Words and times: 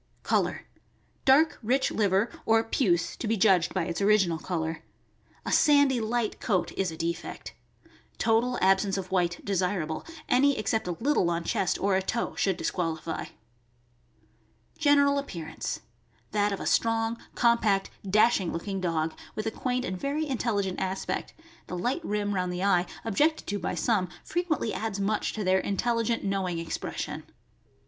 Color.— 0.23 0.65
Dark, 1.25 1.59
rich 1.61 1.91
liver, 1.91 2.31
or 2.47 2.63
puce 2.63 3.15
(to 3.17 3.27
be 3.27 3.37
judged 3.37 3.71
by 3.71 3.83
its 3.83 4.01
original 4.01 4.39
color). 4.39 4.81
A 5.45 5.51
sandy, 5.51 6.01
light 6.01 6.39
coat 6.39 6.71
is 6.71 6.89
a 6.89 6.97
defect. 6.97 7.53
Total 8.17 8.57
ab 8.63 8.79
sence 8.79 8.97
of 8.97 9.11
white 9.11 9.45
desirable; 9.45 10.03
any 10.27 10.57
except 10.57 10.87
a 10.87 10.93
little 10.99 11.29
on 11.29 11.43
chest 11.43 11.77
or 11.79 11.95
a 11.95 12.01
toe 12.01 12.33
should 12.33 12.57
disqualify. 12.57 13.25
General 14.75 15.19
appearance.— 15.19 15.81
That 16.31 16.51
of 16.51 16.59
a 16.59 16.65
strong, 16.65 17.19
compact, 17.35 17.91
dash 18.03 18.41
ing 18.41 18.51
looking 18.51 18.81
dog, 18.81 19.13
with 19.35 19.45
a 19.45 19.51
quaint 19.51 19.85
and 19.85 19.95
very 20.01 20.25
intelligent 20.25 20.79
aspect 20.79 21.35
(the 21.67 21.77
light 21.77 22.03
rim 22.03 22.33
round 22.33 22.51
the 22.51 22.63
eye, 22.63 22.87
objected 23.05 23.45
to 23.45 23.59
by 23.59 23.75
some, 23.75 24.09
fre 24.23 24.39
quently 24.39 24.71
adds 24.73 24.99
much 24.99 25.31
to 25.33 25.43
their 25.43 25.59
intelligent, 25.59 26.23
knowing 26.23 26.57
expres 26.57 27.01
sion). 27.01 27.23